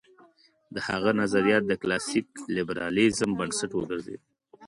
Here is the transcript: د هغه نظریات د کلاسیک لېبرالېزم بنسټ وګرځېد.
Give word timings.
د 0.73 0.75
هغه 0.87 1.11
نظریات 1.21 1.63
د 1.67 1.73
کلاسیک 1.81 2.27
لېبرالېزم 2.55 3.29
بنسټ 3.39 3.71
وګرځېد. 3.75 4.21